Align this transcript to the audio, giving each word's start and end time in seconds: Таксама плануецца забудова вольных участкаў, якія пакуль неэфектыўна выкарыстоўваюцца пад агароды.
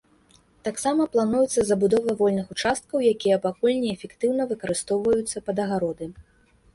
Таксама 0.67 1.01
плануецца 1.15 1.65
забудова 1.67 2.15
вольных 2.21 2.47
участкаў, 2.55 3.03
якія 3.13 3.37
пакуль 3.45 3.77
неэфектыўна 3.83 4.49
выкарыстоўваюцца 4.53 5.45
пад 5.51 5.57
агароды. 5.67 6.05